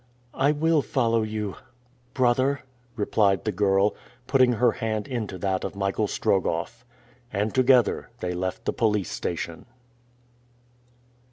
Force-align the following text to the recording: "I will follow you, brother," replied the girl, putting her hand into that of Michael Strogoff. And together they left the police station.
"I 0.33 0.51
will 0.51 0.81
follow 0.81 1.21
you, 1.21 1.57
brother," 2.15 2.61
replied 2.95 3.45
the 3.45 3.51
girl, 3.51 3.93
putting 4.25 4.53
her 4.53 4.71
hand 4.71 5.07
into 5.07 5.37
that 5.37 5.63
of 5.63 5.75
Michael 5.75 6.07
Strogoff. 6.07 6.83
And 7.31 7.53
together 7.53 8.09
they 8.19 8.33
left 8.33 8.65
the 8.65 8.73
police 8.73 9.11
station. 9.11 9.67